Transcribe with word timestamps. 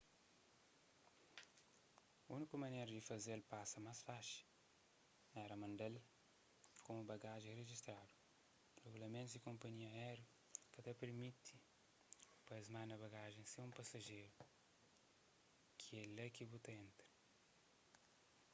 úniku 2.35 2.55
manera 2.63 2.91
di 2.93 3.01
faze-l 3.09 3.41
pasa 3.53 3.77
más 3.85 3.99
faxi 4.07 4.39
éra 5.43 5.55
manda-l 5.61 5.95
komu 6.85 7.01
bagajen 7.13 7.57
rijistadu 7.59 8.13
rigulamentus 8.83 9.33
di 9.33 9.43
konpanhias 9.47 9.95
áerius 10.07 10.31
ka 10.71 10.79
ta 10.85 10.91
permiti-s 11.01 11.61
pa 12.45 12.53
es 12.61 12.67
manda 12.75 13.01
bagajen 13.05 13.45
sen 13.47 13.65
un 13.67 13.75
pasajeru 13.79 14.35
ki 15.79 15.89
é 16.01 16.03
lá 16.15 16.25
ki 16.35 16.43
bu 16.49 16.57
ta 16.65 16.71
entra 16.83 17.07